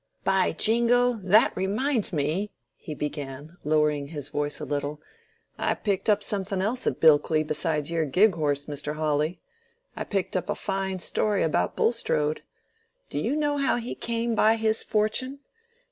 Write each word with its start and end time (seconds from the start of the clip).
"By 0.23 0.53
jingo! 0.53 1.13
that 1.23 1.55
reminds 1.55 2.11
me," 2.11 2.49
he 2.75 2.95
began, 2.95 3.57
lowering 3.63 4.07
his 4.07 4.29
voice 4.29 4.59
a 4.59 4.65
little, 4.65 4.99
"I 5.59 5.75
picked 5.75 6.09
up 6.09 6.23
something 6.23 6.59
else 6.59 6.87
at 6.87 6.99
Bilkley 6.99 7.43
besides 7.43 7.91
your 7.91 8.05
gig 8.05 8.33
horse, 8.33 8.65
Mr. 8.65 8.95
Hawley. 8.95 9.41
I 9.95 10.03
picked 10.05 10.35
up 10.35 10.49
a 10.49 10.55
fine 10.55 10.97
story 11.01 11.43
about 11.43 11.75
Bulstrode. 11.75 12.41
Do 13.11 13.19
you 13.19 13.35
know 13.35 13.57
how 13.57 13.75
he 13.75 13.93
came 13.93 14.33
by 14.33 14.55
his 14.55 14.81
fortune? 14.81 15.41